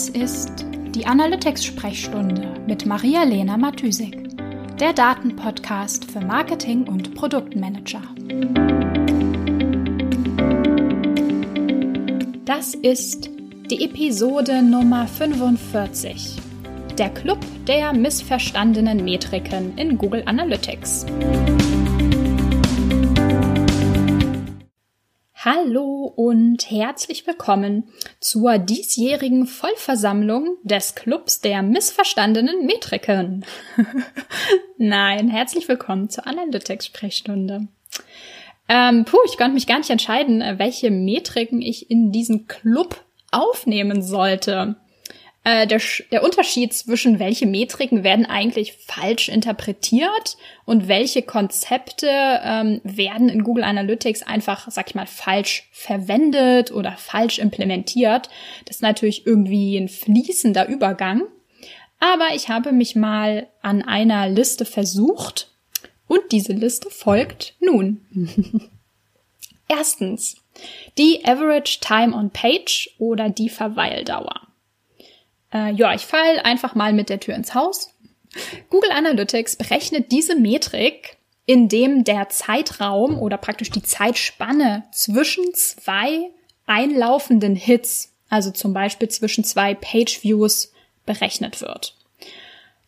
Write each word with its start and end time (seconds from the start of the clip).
Das 0.00 0.08
ist 0.08 0.64
die 0.94 1.04
Analytics-Sprechstunde 1.04 2.54
mit 2.66 2.86
Maria-Lena 2.86 3.58
Matysik, 3.58 4.16
der 4.78 4.94
Datenpodcast 4.94 6.10
für 6.10 6.22
Marketing 6.22 6.88
und 6.88 7.14
Produktmanager. 7.14 8.00
Das 12.46 12.74
ist 12.74 13.28
die 13.70 13.84
Episode 13.84 14.62
Nummer 14.62 15.06
45, 15.06 16.38
der 16.96 17.10
Club 17.10 17.40
der 17.66 17.92
missverstandenen 17.92 19.04
Metriken 19.04 19.76
in 19.76 19.98
Google 19.98 20.22
Analytics. 20.24 21.04
Hallo 25.34 25.99
und 26.22 26.70
herzlich 26.70 27.26
willkommen 27.26 27.84
zur 28.20 28.58
diesjährigen 28.58 29.46
Vollversammlung 29.46 30.58
des 30.64 30.94
Clubs 30.94 31.40
der 31.40 31.62
missverstandenen 31.62 32.66
Metriken. 32.66 33.46
Nein, 34.76 35.30
herzlich 35.30 35.66
willkommen 35.66 36.10
zur 36.10 36.26
Analytics-Sprechstunde. 36.26 37.68
Ähm, 38.68 39.06
puh, 39.06 39.16
ich 39.24 39.38
konnte 39.38 39.54
mich 39.54 39.66
gar 39.66 39.78
nicht 39.78 39.88
entscheiden, 39.88 40.42
welche 40.58 40.90
Metriken 40.90 41.62
ich 41.62 41.90
in 41.90 42.12
diesen 42.12 42.46
Club 42.48 43.02
aufnehmen 43.30 44.02
sollte. 44.02 44.76
Äh, 45.42 45.66
der, 45.66 45.80
der 46.12 46.22
Unterschied 46.22 46.74
zwischen 46.74 47.18
welche 47.18 47.46
Metriken 47.46 48.04
werden 48.04 48.26
eigentlich 48.26 48.74
falsch 48.74 49.30
interpretiert 49.30 50.36
und 50.66 50.86
welche 50.86 51.22
Konzepte 51.22 52.08
ähm, 52.10 52.82
werden 52.84 53.30
in 53.30 53.42
Google 53.42 53.64
Analytics 53.64 54.22
einfach, 54.22 54.70
sag 54.70 54.88
ich 54.90 54.94
mal, 54.94 55.06
falsch 55.06 55.68
verwendet 55.72 56.72
oder 56.72 56.92
falsch 56.92 57.38
implementiert. 57.38 58.28
Das 58.66 58.76
ist 58.76 58.82
natürlich 58.82 59.26
irgendwie 59.26 59.78
ein 59.78 59.88
fließender 59.88 60.68
Übergang. 60.68 61.22
Aber 62.00 62.34
ich 62.34 62.48
habe 62.50 62.72
mich 62.72 62.94
mal 62.94 63.48
an 63.62 63.82
einer 63.82 64.28
Liste 64.28 64.66
versucht 64.66 65.50
und 66.06 66.20
diese 66.32 66.52
Liste 66.52 66.90
folgt 66.90 67.54
nun. 67.60 68.04
Erstens, 69.68 70.36
die 70.98 71.24
Average 71.24 71.78
Time 71.80 72.14
on 72.14 72.30
Page 72.30 72.94
oder 72.98 73.30
die 73.30 73.48
Verweildauer. 73.48 74.49
Äh, 75.52 75.72
ja, 75.72 75.94
ich 75.94 76.06
fall 76.06 76.40
einfach 76.40 76.74
mal 76.74 76.92
mit 76.92 77.08
der 77.08 77.20
Tür 77.20 77.34
ins 77.34 77.54
Haus. 77.54 77.94
Google 78.68 78.92
Analytics 78.92 79.56
berechnet 79.56 80.12
diese 80.12 80.36
Metrik, 80.36 81.16
indem 81.46 82.04
der 82.04 82.28
Zeitraum 82.28 83.18
oder 83.18 83.36
praktisch 83.36 83.70
die 83.70 83.82
Zeitspanne 83.82 84.84
zwischen 84.92 85.52
zwei 85.54 86.30
einlaufenden 86.66 87.56
Hits, 87.56 88.14
also 88.28 88.52
zum 88.52 88.72
Beispiel 88.72 89.08
zwischen 89.08 89.42
zwei 89.42 89.74
Page-Views, 89.74 90.72
berechnet 91.06 91.60
wird. 91.60 91.96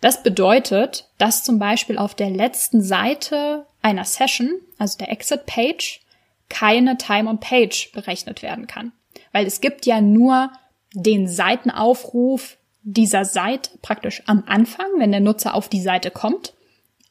Das 0.00 0.22
bedeutet, 0.22 1.08
dass 1.18 1.42
zum 1.42 1.58
Beispiel 1.58 1.98
auf 1.98 2.14
der 2.14 2.30
letzten 2.30 2.82
Seite 2.82 3.66
einer 3.82 4.04
Session, 4.04 4.60
also 4.78 4.98
der 4.98 5.10
Exit-Page, 5.10 6.00
keine 6.48 6.98
Time 6.98 7.28
on 7.28 7.40
Page 7.40 7.90
berechnet 7.92 8.42
werden 8.42 8.66
kann. 8.66 8.92
Weil 9.32 9.46
es 9.46 9.60
gibt 9.60 9.86
ja 9.86 10.00
nur 10.00 10.52
den 10.92 11.28
Seitenaufruf 11.28 12.58
dieser 12.82 13.24
Seite 13.24 13.70
praktisch 13.80 14.22
am 14.26 14.44
Anfang, 14.46 14.86
wenn 14.98 15.12
der 15.12 15.20
Nutzer 15.20 15.54
auf 15.54 15.68
die 15.68 15.80
Seite 15.80 16.10
kommt, 16.10 16.54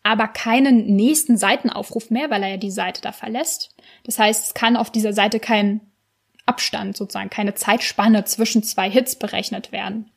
aber 0.03 0.27
keinen 0.27 0.95
nächsten 0.95 1.37
Seitenaufruf 1.37 2.09
mehr, 2.09 2.29
weil 2.29 2.43
er 2.43 2.49
ja 2.49 2.57
die 2.57 2.71
Seite 2.71 3.01
da 3.01 3.11
verlässt. 3.11 3.75
Das 4.03 4.19
heißt, 4.19 4.47
es 4.47 4.53
kann 4.53 4.75
auf 4.75 4.89
dieser 4.89 5.13
Seite 5.13 5.39
kein 5.39 5.81
Abstand 6.45 6.97
sozusagen, 6.97 7.29
keine 7.29 7.53
Zeitspanne 7.53 8.25
zwischen 8.25 8.63
zwei 8.63 8.89
Hits 8.89 9.15
berechnet 9.15 9.71
werden. 9.71 10.09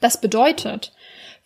Das 0.00 0.20
bedeutet, 0.20 0.92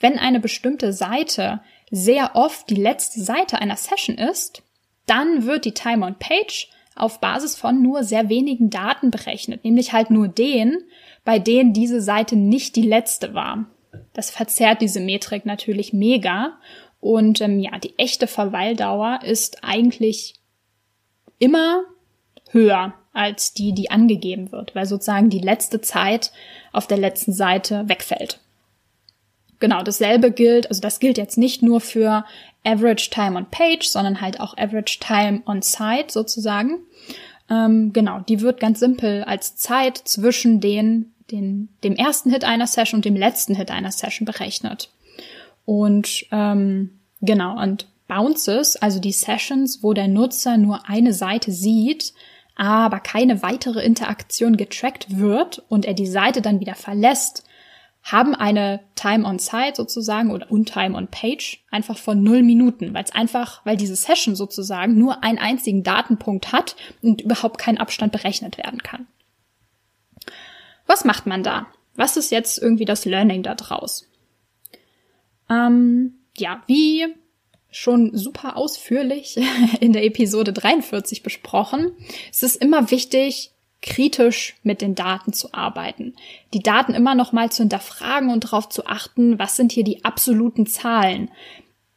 wenn 0.00 0.18
eine 0.18 0.40
bestimmte 0.40 0.92
Seite 0.92 1.60
sehr 1.90 2.34
oft 2.34 2.70
die 2.70 2.76
letzte 2.76 3.20
Seite 3.22 3.58
einer 3.58 3.76
Session 3.76 4.16
ist, 4.16 4.62
dann 5.06 5.44
wird 5.44 5.64
die 5.64 5.74
Time 5.74 6.04
on 6.06 6.18
Page 6.18 6.68
auf 6.94 7.20
Basis 7.20 7.56
von 7.56 7.82
nur 7.82 8.04
sehr 8.04 8.28
wenigen 8.28 8.70
Daten 8.70 9.10
berechnet, 9.10 9.64
nämlich 9.64 9.92
halt 9.92 10.10
nur 10.10 10.28
den, 10.28 10.78
bei 11.24 11.38
denen 11.38 11.72
diese 11.72 12.00
Seite 12.00 12.36
nicht 12.36 12.76
die 12.76 12.86
letzte 12.86 13.34
war. 13.34 13.66
Das 14.12 14.30
verzerrt 14.30 14.82
diese 14.82 15.00
Metrik 15.00 15.46
natürlich 15.46 15.92
mega. 15.92 16.58
Und 17.00 17.40
ähm, 17.40 17.60
ja, 17.60 17.78
die 17.78 17.98
echte 17.98 18.26
Verweildauer 18.26 19.20
ist 19.24 19.64
eigentlich 19.64 20.34
immer 21.38 21.82
höher 22.50 22.94
als 23.12 23.54
die, 23.54 23.72
die 23.72 23.90
angegeben 23.90 24.52
wird, 24.52 24.74
weil 24.74 24.86
sozusagen 24.86 25.30
die 25.30 25.40
letzte 25.40 25.80
Zeit 25.80 26.32
auf 26.72 26.86
der 26.86 26.98
letzten 26.98 27.32
Seite 27.32 27.88
wegfällt. 27.88 28.38
Genau, 29.58 29.82
dasselbe 29.82 30.30
gilt, 30.30 30.68
also 30.68 30.80
das 30.80 31.00
gilt 31.00 31.18
jetzt 31.18 31.36
nicht 31.36 31.62
nur 31.62 31.80
für 31.80 32.24
Average 32.64 33.10
Time 33.10 33.36
on 33.36 33.46
Page, 33.50 33.86
sondern 33.86 34.20
halt 34.20 34.40
auch 34.40 34.56
Average 34.56 34.98
Time 35.00 35.42
on 35.46 35.62
Site 35.62 36.06
sozusagen. 36.08 36.78
Ähm, 37.50 37.92
genau, 37.92 38.20
die 38.20 38.40
wird 38.40 38.60
ganz 38.60 38.80
simpel 38.80 39.24
als 39.24 39.56
Zeit 39.56 39.98
zwischen 39.98 40.60
den, 40.60 41.12
den, 41.30 41.68
dem 41.82 41.96
ersten 41.96 42.30
Hit 42.30 42.44
einer 42.44 42.66
Session 42.66 42.98
und 42.98 43.04
dem 43.04 43.16
letzten 43.16 43.54
Hit 43.54 43.70
einer 43.70 43.90
Session 43.90 44.24
berechnet. 44.24 44.90
Und 45.64 46.26
ähm, 46.30 47.00
genau, 47.20 47.60
und 47.60 47.86
Bounces, 48.06 48.76
also 48.76 49.00
die 49.00 49.12
Sessions, 49.12 49.82
wo 49.82 49.92
der 49.92 50.08
Nutzer 50.08 50.56
nur 50.56 50.88
eine 50.88 51.12
Seite 51.12 51.52
sieht, 51.52 52.12
aber 52.56 53.00
keine 53.00 53.42
weitere 53.42 53.82
Interaktion 53.84 54.56
getrackt 54.56 55.18
wird 55.18 55.62
und 55.68 55.84
er 55.86 55.94
die 55.94 56.06
Seite 56.06 56.42
dann 56.42 56.60
wieder 56.60 56.74
verlässt, 56.74 57.44
haben 58.02 58.34
eine 58.34 58.80
Time 58.94 59.26
on 59.26 59.38
Site 59.38 59.74
sozusagen 59.76 60.30
oder 60.30 60.50
Untime 60.50 60.96
on 60.96 61.08
Page 61.08 61.64
einfach 61.70 61.98
von 61.98 62.22
null 62.22 62.42
Minuten, 62.42 62.94
weil 62.94 63.04
es 63.04 63.12
einfach, 63.12 63.64
weil 63.64 63.76
diese 63.76 63.96
Session 63.96 64.34
sozusagen 64.34 64.96
nur 64.98 65.22
einen 65.22 65.38
einzigen 65.38 65.82
Datenpunkt 65.82 66.52
hat 66.52 66.76
und 67.02 67.20
überhaupt 67.20 67.58
kein 67.58 67.78
Abstand 67.78 68.12
berechnet 68.12 68.58
werden 68.58 68.82
kann. 68.82 69.06
Was 70.86 71.04
macht 71.04 71.26
man 71.26 71.42
da? 71.42 71.66
Was 71.94 72.16
ist 72.16 72.30
jetzt 72.30 72.58
irgendwie 72.58 72.84
das 72.84 73.04
Learning 73.04 73.42
da 73.42 73.54
draus? 73.54 74.08
Ähm, 75.48 76.14
ja, 76.36 76.62
wie 76.66 77.06
schon 77.70 78.16
super 78.16 78.56
ausführlich 78.56 79.38
in 79.80 79.92
der 79.92 80.04
Episode 80.04 80.52
43 80.52 81.22
besprochen, 81.22 81.92
es 82.30 82.42
ist 82.42 82.56
immer 82.56 82.90
wichtig, 82.90 83.52
kritisch 83.82 84.56
mit 84.62 84.82
den 84.82 84.94
Daten 84.94 85.32
zu 85.32 85.54
arbeiten, 85.54 86.14
die 86.52 86.62
Daten 86.62 86.92
immer 86.92 87.14
noch 87.14 87.32
mal 87.32 87.50
zu 87.50 87.62
hinterfragen 87.62 88.30
und 88.30 88.44
darauf 88.44 88.68
zu 88.68 88.86
achten, 88.86 89.38
was 89.38 89.56
sind 89.56 89.72
hier 89.72 89.84
die 89.84 90.04
absoluten 90.04 90.66
Zahlen, 90.66 91.30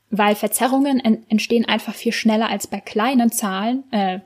weil 0.09 0.35
Verzerrungen 0.35 0.99
entstehen 1.27 1.65
einfach 1.65 1.95
viel 1.95 2.11
schneller 2.13 2.49
als 2.49 2.67
bei 2.67 2.79
kleinen 2.79 3.31
Zahlen. 3.31 3.83
Äh, 3.91 4.19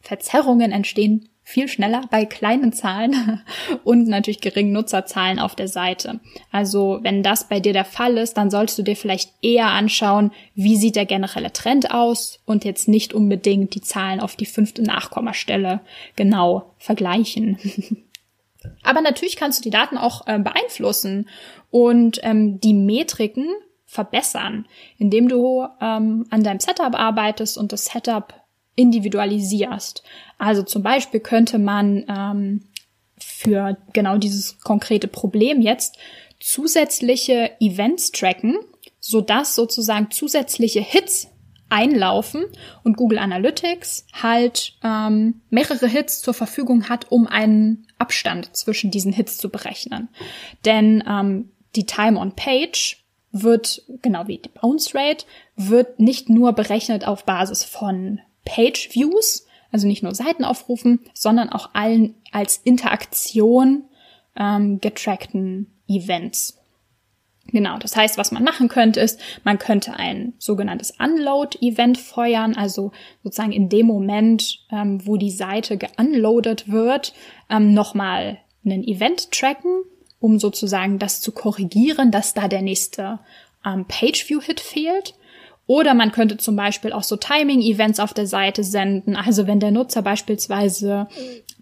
Verzerrungen 0.00 0.72
entstehen 0.72 1.28
viel 1.48 1.68
schneller 1.68 2.02
bei 2.10 2.24
kleinen 2.24 2.72
Zahlen 2.72 3.40
und 3.84 4.08
natürlich 4.08 4.40
geringen 4.40 4.72
Nutzerzahlen 4.72 5.38
auf 5.38 5.54
der 5.54 5.68
Seite. 5.68 6.18
Also 6.50 6.98
wenn 7.02 7.22
das 7.22 7.48
bei 7.48 7.60
dir 7.60 7.72
der 7.72 7.84
Fall 7.84 8.18
ist, 8.18 8.36
dann 8.36 8.50
solltest 8.50 8.80
du 8.80 8.82
dir 8.82 8.96
vielleicht 8.96 9.32
eher 9.42 9.68
anschauen, 9.68 10.32
wie 10.56 10.76
sieht 10.76 10.96
der 10.96 11.06
generelle 11.06 11.52
Trend 11.52 11.92
aus 11.92 12.40
und 12.46 12.64
jetzt 12.64 12.88
nicht 12.88 13.14
unbedingt 13.14 13.76
die 13.76 13.80
Zahlen 13.80 14.18
auf 14.18 14.34
die 14.34 14.44
fünfte 14.44 14.82
Nachkommastelle 14.82 15.82
genau 16.16 16.74
vergleichen. 16.78 17.58
Aber 18.82 19.00
natürlich 19.00 19.36
kannst 19.36 19.60
du 19.60 19.62
die 19.62 19.70
Daten 19.70 19.98
auch 19.98 20.26
äh, 20.26 20.40
beeinflussen 20.40 21.28
und 21.70 22.18
ähm, 22.24 22.58
die 22.58 22.74
Metriken 22.74 23.46
verbessern, 23.84 24.66
indem 24.98 25.28
du 25.28 25.64
ähm, 25.80 26.26
an 26.30 26.42
deinem 26.42 26.58
Setup 26.58 26.98
arbeitest 26.98 27.56
und 27.56 27.70
das 27.70 27.84
Setup 27.84 28.34
individualisierst. 28.76 30.02
Also 30.38 30.62
zum 30.62 30.82
Beispiel 30.82 31.20
könnte 31.20 31.58
man 31.58 32.04
ähm, 32.08 32.64
für 33.18 33.76
genau 33.92 34.18
dieses 34.18 34.60
konkrete 34.60 35.08
Problem 35.08 35.60
jetzt 35.60 35.98
zusätzliche 36.38 37.52
Events 37.60 38.12
tracken, 38.12 38.56
sodass 39.00 39.54
sozusagen 39.54 40.10
zusätzliche 40.10 40.80
Hits 40.80 41.28
einlaufen 41.68 42.44
und 42.84 42.96
Google 42.96 43.18
Analytics 43.18 44.06
halt 44.12 44.74
ähm, 44.84 45.40
mehrere 45.50 45.88
Hits 45.88 46.20
zur 46.20 46.34
Verfügung 46.34 46.88
hat, 46.88 47.10
um 47.10 47.26
einen 47.26 47.88
Abstand 47.98 48.54
zwischen 48.56 48.90
diesen 48.90 49.12
Hits 49.12 49.38
zu 49.38 49.48
berechnen. 49.48 50.08
Denn 50.64 51.02
ähm, 51.08 51.50
die 51.74 51.86
Time 51.86 52.20
on 52.20 52.36
Page 52.36 53.04
wird, 53.32 53.82
genau 54.00 54.28
wie 54.28 54.38
die 54.38 54.48
Bounce 54.48 54.94
Rate, 54.94 55.26
wird 55.56 55.98
nicht 55.98 56.28
nur 56.28 56.52
berechnet 56.52 57.06
auf 57.06 57.24
Basis 57.24 57.64
von 57.64 58.20
Page 58.46 58.88
Views, 58.92 59.46
also 59.70 59.86
nicht 59.86 60.02
nur 60.02 60.14
Seiten 60.14 60.44
aufrufen, 60.44 61.00
sondern 61.12 61.50
auch 61.50 61.70
allen 61.74 62.14
als 62.32 62.56
Interaktion 62.64 63.84
ähm, 64.36 64.80
getrackten 64.80 65.66
Events. 65.86 66.58
Genau, 67.48 67.78
das 67.78 67.94
heißt, 67.94 68.18
was 68.18 68.32
man 68.32 68.42
machen 68.42 68.68
könnte, 68.68 69.00
ist, 69.00 69.20
man 69.44 69.58
könnte 69.58 69.94
ein 69.94 70.32
sogenanntes 70.38 70.94
Unload-Event 70.98 71.98
feuern, 71.98 72.56
also 72.56 72.90
sozusagen 73.22 73.52
in 73.52 73.68
dem 73.68 73.86
Moment, 73.86 74.66
ähm, 74.72 75.06
wo 75.06 75.16
die 75.16 75.30
Seite 75.30 75.76
geunloadet 75.76 76.70
wird, 76.72 77.12
ähm, 77.50 77.74
nochmal 77.74 78.38
einen 78.64 78.82
Event 78.82 79.30
tracken 79.30 79.82
um 80.18 80.38
sozusagen 80.38 80.98
das 80.98 81.20
zu 81.20 81.32
korrigieren, 81.32 82.10
dass 82.10 82.34
da 82.34 82.48
der 82.48 82.62
nächste 82.62 83.18
ähm, 83.64 83.84
Page-View-Hit 83.86 84.60
fehlt. 84.60 85.14
Oder 85.66 85.94
man 85.94 86.12
könnte 86.12 86.36
zum 86.36 86.54
Beispiel 86.56 86.92
auch 86.92 87.02
so 87.02 87.16
Timing-Events 87.16 87.98
auf 87.98 88.14
der 88.14 88.26
Seite 88.26 88.62
senden. 88.62 89.16
Also 89.16 89.46
wenn 89.46 89.60
der 89.60 89.72
Nutzer 89.72 90.02
beispielsweise 90.02 91.08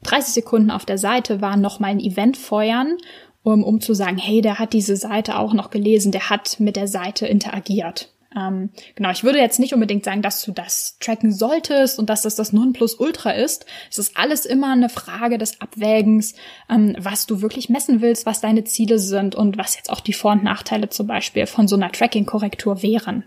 30 0.02 0.34
Sekunden 0.34 0.70
auf 0.70 0.84
der 0.84 0.98
Seite 0.98 1.40
war, 1.40 1.56
nochmal 1.56 1.90
ein 1.90 2.00
Event 2.00 2.36
feuern, 2.36 2.98
um, 3.42 3.62
um 3.62 3.80
zu 3.80 3.94
sagen, 3.94 4.18
hey, 4.18 4.40
der 4.40 4.58
hat 4.58 4.72
diese 4.72 4.96
Seite 4.96 5.38
auch 5.38 5.54
noch 5.54 5.70
gelesen, 5.70 6.12
der 6.12 6.30
hat 6.30 6.60
mit 6.60 6.76
der 6.76 6.88
Seite 6.88 7.26
interagiert. 7.26 8.10
Ähm, 8.36 8.70
genau, 8.96 9.10
ich 9.10 9.22
würde 9.22 9.38
jetzt 9.38 9.60
nicht 9.60 9.74
unbedingt 9.74 10.04
sagen, 10.04 10.22
dass 10.22 10.42
du 10.42 10.52
das 10.52 10.98
tracken 10.98 11.32
solltest 11.32 11.98
und 11.98 12.10
dass 12.10 12.22
das 12.22 12.34
das 12.34 12.52
Nonplusultra 12.52 13.30
ist. 13.30 13.64
Es 13.90 13.98
ist 13.98 14.16
alles 14.16 14.44
immer 14.44 14.72
eine 14.72 14.88
Frage 14.88 15.38
des 15.38 15.60
Abwägens, 15.60 16.34
ähm, 16.68 16.96
was 16.98 17.26
du 17.26 17.42
wirklich 17.42 17.68
messen 17.68 18.00
willst, 18.00 18.26
was 18.26 18.40
deine 18.40 18.64
Ziele 18.64 18.98
sind 18.98 19.34
und 19.34 19.56
was 19.56 19.76
jetzt 19.76 19.90
auch 19.90 20.00
die 20.00 20.12
Vor- 20.12 20.32
und 20.32 20.42
Nachteile 20.42 20.88
zum 20.88 21.06
Beispiel 21.06 21.46
von 21.46 21.68
so 21.68 21.76
einer 21.76 21.92
Tracking-Korrektur 21.92 22.82
wären. 22.82 23.24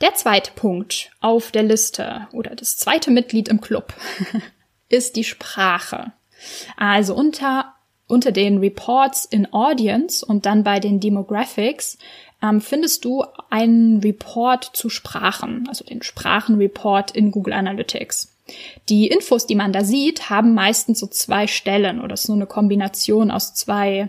Der 0.00 0.14
zweite 0.14 0.52
Punkt 0.54 1.10
auf 1.20 1.50
der 1.50 1.62
Liste 1.62 2.28
oder 2.32 2.54
das 2.54 2.76
zweite 2.76 3.10
Mitglied 3.10 3.48
im 3.48 3.60
Club 3.60 3.94
ist 4.88 5.16
die 5.16 5.24
Sprache. 5.24 6.12
Also 6.76 7.14
unter 7.14 7.76
unter 8.08 8.30
den 8.30 8.58
Reports 8.58 9.24
in 9.24 9.52
Audience 9.52 10.24
und 10.24 10.46
dann 10.46 10.62
bei 10.62 10.78
den 10.78 11.00
Demographics 11.00 11.98
ähm, 12.42 12.60
findest 12.60 13.04
du 13.04 13.24
einen 13.50 14.00
Report 14.00 14.64
zu 14.74 14.88
Sprachen, 14.88 15.66
also 15.68 15.84
den 15.84 16.02
Sprachenreport 16.02 17.10
in 17.10 17.30
Google 17.30 17.54
Analytics. 17.54 18.32
Die 18.88 19.08
Infos, 19.08 19.46
die 19.46 19.56
man 19.56 19.72
da 19.72 19.82
sieht, 19.82 20.30
haben 20.30 20.54
meistens 20.54 21.00
so 21.00 21.08
zwei 21.08 21.48
Stellen 21.48 22.00
oder 22.00 22.14
nur 22.28 22.36
eine 22.36 22.46
Kombination 22.46 23.30
aus 23.30 23.54
zwei 23.54 24.08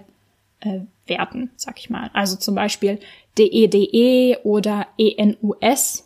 äh, 0.60 0.82
Werten, 1.10 1.52
sag 1.56 1.80
ich 1.80 1.90
mal. 1.90 2.10
Also 2.14 2.36
zum 2.36 2.56
Beispiel 2.56 3.00
DEDE 3.38 3.78
e 3.78 4.38
oder 4.44 4.88
ENUS. 4.98 6.06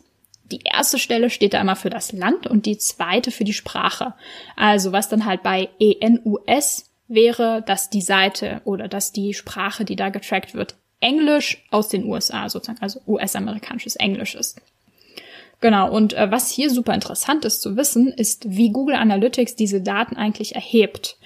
Die 0.50 0.60
erste 0.64 0.98
Stelle 0.98 1.30
steht 1.30 1.54
da 1.54 1.60
immer 1.60 1.76
für 1.76 1.90
das 1.90 2.12
Land 2.12 2.46
und 2.46 2.66
die 2.66 2.76
zweite 2.76 3.30
für 3.30 3.44
die 3.44 3.54
Sprache. 3.54 4.14
Also 4.56 4.92
was 4.92 5.08
dann 5.08 5.24
halt 5.24 5.42
bei 5.42 5.68
ENUS 5.80 6.90
wäre, 7.08 7.62
dass 7.66 7.90
die 7.90 8.02
Seite 8.02 8.60
oder 8.64 8.88
dass 8.88 9.12
die 9.12 9.34
Sprache, 9.34 9.84
die 9.84 9.96
da 9.96 10.10
getrackt 10.10 10.54
wird, 10.54 10.76
Englisch 11.00 11.64
aus 11.70 11.88
den 11.88 12.04
USA 12.04 12.48
sozusagen, 12.48 12.80
also 12.80 13.00
US-amerikanisches 13.06 13.96
Englisch 13.96 14.34
ist. 14.34 14.60
Genau, 15.60 15.92
und 15.92 16.12
äh, 16.14 16.30
was 16.30 16.50
hier 16.50 16.70
super 16.70 16.92
interessant 16.92 17.44
ist 17.44 17.62
zu 17.62 17.76
wissen, 17.76 18.08
ist, 18.08 18.44
wie 18.48 18.70
Google 18.70 18.96
Analytics 18.96 19.54
diese 19.54 19.80
Daten 19.80 20.16
eigentlich 20.16 20.56
erhebt. 20.56 21.16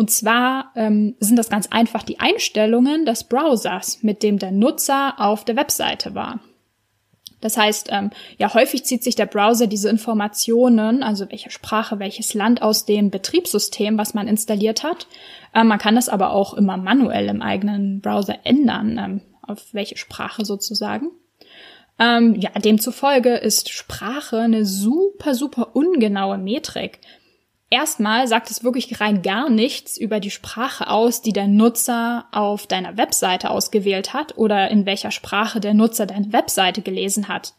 Und 0.00 0.10
zwar 0.10 0.72
ähm, 0.76 1.14
sind 1.20 1.36
das 1.36 1.50
ganz 1.50 1.66
einfach 1.66 2.02
die 2.02 2.20
Einstellungen 2.20 3.04
des 3.04 3.24
Browsers, 3.24 4.02
mit 4.02 4.22
dem 4.22 4.38
der 4.38 4.50
Nutzer 4.50 5.12
auf 5.18 5.44
der 5.44 5.56
Webseite 5.56 6.14
war. 6.14 6.40
Das 7.42 7.58
heißt, 7.58 7.90
ähm, 7.92 8.08
ja, 8.38 8.54
häufig 8.54 8.86
zieht 8.86 9.04
sich 9.04 9.14
der 9.14 9.26
Browser 9.26 9.66
diese 9.66 9.90
Informationen, 9.90 11.02
also 11.02 11.30
welche 11.30 11.50
Sprache, 11.50 11.98
welches 11.98 12.32
Land 12.32 12.62
aus 12.62 12.86
dem 12.86 13.10
Betriebssystem, 13.10 13.98
was 13.98 14.14
man 14.14 14.26
installiert 14.26 14.84
hat. 14.84 15.06
Ähm, 15.54 15.66
man 15.66 15.78
kann 15.78 15.96
das 15.96 16.08
aber 16.08 16.30
auch 16.30 16.54
immer 16.54 16.78
manuell 16.78 17.28
im 17.28 17.42
eigenen 17.42 18.00
Browser 18.00 18.38
ändern, 18.44 18.96
ähm, 18.96 19.20
auf 19.42 19.74
welche 19.74 19.98
Sprache 19.98 20.46
sozusagen. 20.46 21.10
Ähm, 21.98 22.36
ja, 22.36 22.48
demzufolge 22.52 23.34
ist 23.34 23.68
Sprache 23.68 24.38
eine 24.38 24.64
super, 24.64 25.34
super 25.34 25.76
ungenaue 25.76 26.38
Metrik. 26.38 27.00
Erstmal 27.72 28.26
sagt 28.26 28.50
es 28.50 28.64
wirklich 28.64 29.00
rein 29.00 29.22
gar 29.22 29.48
nichts 29.48 29.96
über 29.96 30.18
die 30.18 30.32
Sprache 30.32 30.88
aus, 30.90 31.22
die 31.22 31.32
der 31.32 31.46
Nutzer 31.46 32.26
auf 32.32 32.66
deiner 32.66 32.96
Webseite 32.96 33.48
ausgewählt 33.48 34.12
hat 34.12 34.36
oder 34.36 34.68
in 34.72 34.86
welcher 34.86 35.12
Sprache 35.12 35.60
der 35.60 35.72
Nutzer 35.72 36.06
deine 36.06 36.32
Webseite 36.32 36.82
gelesen 36.82 37.28
hat. 37.28 37.54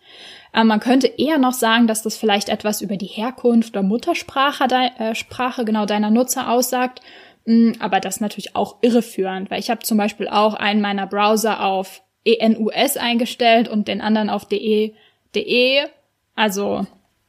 Äh, 0.53 0.65
man 0.65 0.81
könnte 0.81 1.07
eher 1.07 1.37
noch 1.37 1.53
sagen, 1.53 1.87
dass 1.87 2.03
das 2.03 2.17
vielleicht 2.17 2.49
etwas 2.49 2.81
über 2.81 2.97
die 2.97 3.05
Herkunft 3.05 3.69
oder 3.69 3.83
Muttersprache 3.83 4.65
äh, 4.99 5.15
Sprache 5.15 5.63
genau 5.63 5.85
deiner 5.85 6.09
Nutzer 6.09 6.51
aussagt. 6.51 6.99
Mh, 7.45 7.75
hm, 7.75 7.81
aber 7.81 8.01
das 8.01 8.15
ist 8.15 8.21
natürlich 8.21 8.53
auch 8.53 8.75
irreführend, 8.81 9.49
weil 9.49 9.61
ich 9.61 9.69
habe 9.69 9.79
zum 9.79 9.97
Beispiel 9.97 10.27
auch 10.27 10.55
einen 10.55 10.81
meiner 10.81 11.07
Browser 11.07 11.63
auf 11.63 12.01
ENUS 12.25 12.97
eingestellt 12.97 13.69
und 13.69 13.87
den 13.87 14.01
anderen 14.01 14.29
auf 14.29 14.43
DE. 14.43 14.93
DE. 15.33 15.87
Also 16.35 16.85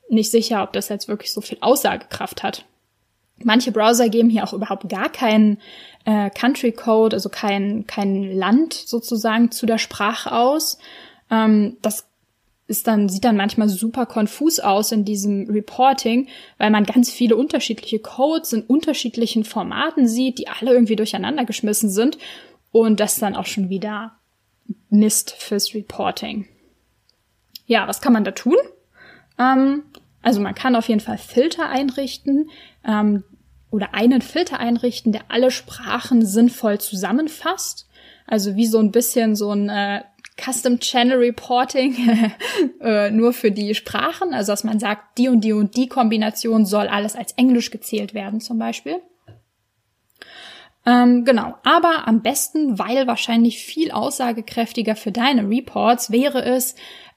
nicht 0.08 0.32
sicher, 0.32 0.64
ob 0.64 0.72
das 0.72 0.88
jetzt 0.88 1.06
wirklich 1.06 1.32
so 1.32 1.40
viel 1.40 1.58
Aussagekraft 1.60 2.42
hat. 2.42 2.64
Manche 3.44 3.72
Browser 3.72 4.08
geben 4.08 4.30
hier 4.30 4.44
auch 4.44 4.52
überhaupt 4.52 4.88
gar 4.88 5.10
keinen 5.10 5.58
äh, 6.04 6.30
Country 6.30 6.72
Code, 6.72 7.16
also 7.16 7.28
kein, 7.28 7.86
kein 7.86 8.36
Land 8.36 8.74
sozusagen 8.74 9.50
zu 9.50 9.66
der 9.66 9.78
Sprache 9.78 10.32
aus. 10.32 10.78
Ähm, 11.30 11.76
das 11.82 12.06
ist 12.66 12.86
dann, 12.86 13.08
sieht 13.08 13.24
dann 13.24 13.36
manchmal 13.36 13.68
super 13.68 14.06
konfus 14.06 14.60
aus 14.60 14.92
in 14.92 15.04
diesem 15.04 15.48
Reporting, 15.50 16.28
weil 16.58 16.70
man 16.70 16.84
ganz 16.84 17.10
viele 17.10 17.36
unterschiedliche 17.36 17.98
Codes 17.98 18.52
in 18.52 18.62
unterschiedlichen 18.62 19.44
Formaten 19.44 20.08
sieht, 20.08 20.38
die 20.38 20.48
alle 20.48 20.72
irgendwie 20.72 20.96
durcheinander 20.96 21.44
geschmissen 21.44 21.90
sind. 21.90 22.18
Und 22.70 23.00
das 23.00 23.16
dann 23.16 23.36
auch 23.36 23.44
schon 23.44 23.68
wieder 23.68 24.12
Mist 24.88 25.32
fürs 25.32 25.74
Reporting. 25.74 26.48
Ja, 27.66 27.86
was 27.86 28.00
kann 28.00 28.14
man 28.14 28.24
da 28.24 28.30
tun? 28.30 28.56
Ähm, 29.38 29.82
also 30.22 30.40
man 30.40 30.54
kann 30.54 30.76
auf 30.76 30.88
jeden 30.88 31.00
Fall 31.00 31.18
Filter 31.18 31.68
einrichten 31.68 32.50
ähm, 32.86 33.24
oder 33.72 33.94
einen 33.94 34.20
Filter 34.20 34.60
einrichten, 34.60 35.12
der 35.12 35.22
alle 35.28 35.50
Sprachen 35.50 36.24
sinnvoll 36.24 36.78
zusammenfasst. 36.78 37.88
Also 38.26 38.54
wie 38.54 38.66
so 38.66 38.78
ein 38.78 38.92
bisschen 38.92 39.34
so 39.34 39.50
ein 39.50 39.68
äh, 39.70 40.02
Custom 40.40 40.78
Channel 40.78 41.18
Reporting 41.18 41.96
äh, 42.80 43.10
nur 43.10 43.32
für 43.32 43.50
die 43.50 43.74
Sprachen. 43.74 44.34
Also 44.34 44.52
dass 44.52 44.62
man 44.62 44.78
sagt, 44.78 45.18
die 45.18 45.28
und 45.28 45.40
die 45.40 45.54
und 45.54 45.74
die 45.76 45.88
Kombination 45.88 46.66
soll 46.66 46.86
alles 46.86 47.16
als 47.16 47.32
Englisch 47.32 47.70
gezählt 47.70 48.12
werden 48.12 48.40
zum 48.40 48.58
Beispiel. 48.58 49.00
Ähm, 50.84 51.24
genau, 51.24 51.54
aber 51.64 52.06
am 52.06 52.22
besten, 52.22 52.78
weil 52.78 53.06
wahrscheinlich 53.06 53.64
viel 53.64 53.90
aussagekräftiger 53.90 54.96
für 54.96 55.12
deine 55.12 55.48
Reports 55.48 56.10
wäre 56.10 56.44
es, 56.44 56.74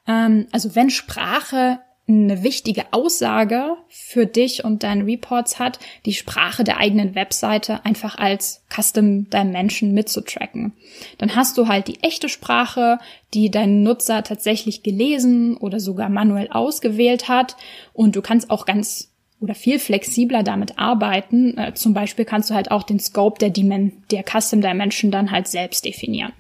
ähm, 0.07 0.47
also 0.51 0.75
wenn 0.75 0.89
Sprache 0.89 1.79
eine 2.07 2.43
wichtige 2.43 2.85
Aussage 2.91 3.77
für 3.89 4.27
dich 4.27 4.63
und 4.63 4.83
deine 4.83 5.07
Reports 5.07 5.57
hat, 5.57 5.79
die 6.05 6.13
Sprache 6.13 6.63
der 6.63 6.77
eigenen 6.77 7.15
Webseite 7.15 7.83
einfach 7.83 8.17
als 8.17 8.63
Custom 8.69 9.29
Dimension 9.31 9.91
mitzutracken. 9.91 10.73
Dann 11.17 11.35
hast 11.35 11.57
du 11.57 11.67
halt 11.67 11.87
die 11.87 12.03
echte 12.03 12.29
Sprache, 12.29 12.99
die 13.33 13.49
dein 13.49 13.81
Nutzer 13.81 14.23
tatsächlich 14.23 14.83
gelesen 14.83 15.57
oder 15.57 15.79
sogar 15.79 16.09
manuell 16.09 16.49
ausgewählt 16.51 17.27
hat 17.27 17.55
und 17.93 18.15
du 18.15 18.21
kannst 18.21 18.51
auch 18.51 18.65
ganz 18.65 19.11
oder 19.41 19.55
viel 19.55 19.79
flexibler 19.79 20.43
damit 20.43 20.77
arbeiten. 20.77 21.57
Äh, 21.57 21.73
zum 21.73 21.93
Beispiel 21.93 22.25
kannst 22.25 22.49
du 22.49 22.53
halt 22.53 22.71
auch 22.71 22.83
den 22.83 22.99
Scope 22.99 23.39
der, 23.39 23.49
Dimen 23.49 24.03
der 24.11 24.23
Custom 24.23 24.61
Dimension 24.61 25.11
dann 25.11 25.31
halt 25.31 25.47
selbst 25.47 25.85
definieren. 25.85 26.33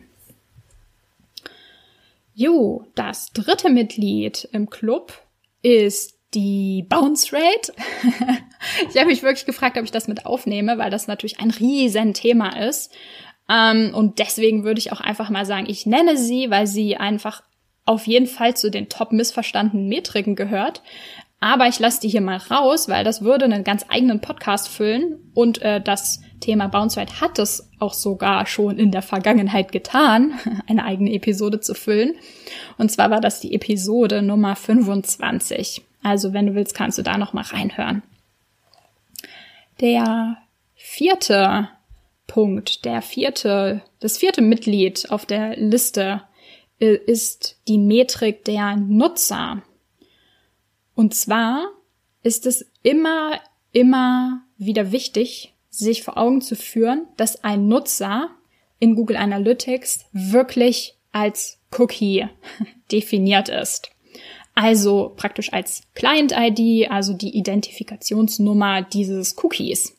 Jo, 2.33 2.85
das 2.95 3.31
dritte 3.31 3.69
Mitglied 3.69 4.47
im 4.51 4.69
Club 4.69 5.24
ist 5.65 6.19
die 6.35 6.85
Bounce 6.87 7.33
Rate. 7.33 7.73
ich 8.89 8.97
habe 8.97 9.07
mich 9.07 9.23
wirklich 9.23 9.47
gefragt, 9.47 9.77
ob 9.77 9.83
ich 9.83 9.91
das 9.91 10.07
mit 10.07 10.27
aufnehme, 10.27 10.77
weil 10.77 10.91
das 10.91 11.07
natürlich 11.07 11.39
ein 11.39 11.49
riesen 11.49 12.13
Thema 12.13 12.55
ist. 12.67 12.93
Ähm, 13.49 13.91
und 13.95 14.19
deswegen 14.19 14.63
würde 14.63 14.79
ich 14.79 14.91
auch 14.91 15.01
einfach 15.01 15.31
mal 15.31 15.45
sagen, 15.45 15.65
ich 15.67 15.87
nenne 15.87 16.17
sie, 16.17 16.51
weil 16.51 16.67
sie 16.67 16.97
einfach 16.97 17.41
auf 17.85 18.05
jeden 18.05 18.27
Fall 18.27 18.55
zu 18.55 18.69
den 18.69 18.89
top 18.89 19.11
missverstandenen 19.11 19.87
Metriken 19.87 20.35
gehört. 20.35 20.83
Aber 21.45 21.67
ich 21.67 21.77
lasse 21.77 22.01
die 22.01 22.09
hier 22.09 22.21
mal 22.21 22.37
raus, 22.37 22.89
weil 22.89 23.03
das 23.03 23.21
würde 23.21 23.45
einen 23.45 23.63
ganz 23.63 23.85
eigenen 23.87 24.19
Podcast 24.19 24.67
füllen 24.67 25.19
und 25.35 25.61
äh, 25.61 25.79
das 25.79 26.19
Thema 26.39 26.69
Bounce 26.69 26.99
Rate 26.99 27.21
hat 27.21 27.37
es 27.37 27.69
auch 27.77 27.93
sogar 27.93 28.47
schon 28.47 28.79
in 28.79 28.89
der 28.89 29.03
Vergangenheit 29.03 29.71
getan, 29.71 30.39
eine 30.67 30.83
eigene 30.83 31.13
Episode 31.13 31.59
zu 31.59 31.75
füllen. 31.75 32.15
Und 32.79 32.91
zwar 32.91 33.11
war 33.11 33.21
das 33.21 33.41
die 33.41 33.53
Episode 33.53 34.23
Nummer 34.23 34.55
25. 34.55 35.83
Also 36.01 36.33
wenn 36.33 36.47
du 36.47 36.55
willst, 36.55 36.73
kannst 36.73 36.97
du 36.97 37.03
da 37.03 37.15
noch 37.15 37.33
mal 37.33 37.43
reinhören. 37.43 38.01
Der 39.81 40.37
vierte 40.73 41.69
Punkt, 42.25 42.85
der 42.85 43.03
vierte, 43.03 43.83
das 43.99 44.17
vierte 44.17 44.41
Mitglied 44.41 45.11
auf 45.11 45.27
der 45.27 45.55
Liste 45.57 46.23
äh, 46.79 46.95
ist 46.95 47.61
die 47.67 47.77
Metrik 47.77 48.45
der 48.45 48.77
Nutzer. 48.77 49.61
Und 50.95 51.13
zwar 51.13 51.67
ist 52.23 52.45
es 52.45 52.65
immer, 52.81 53.39
immer 53.71 54.43
wieder 54.57 54.91
wichtig, 54.91 55.53
sich 55.69 56.03
vor 56.03 56.17
Augen 56.17 56.41
zu 56.41 56.55
führen, 56.55 57.07
dass 57.17 57.43
ein 57.43 57.67
Nutzer 57.67 58.29
in 58.79 58.95
Google 58.95 59.17
Analytics 59.17 60.05
wirklich 60.13 60.95
als 61.11 61.59
Cookie 61.77 62.27
definiert 62.91 63.49
ist. 63.49 63.91
Also 64.53 65.13
praktisch 65.17 65.51
als 65.51 65.83
Client-ID, 65.95 66.89
also 66.89 67.13
die 67.13 67.37
Identifikationsnummer 67.37 68.83
dieses 68.83 69.35
Cookies. 69.43 69.97